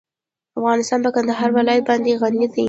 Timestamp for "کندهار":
1.15-1.49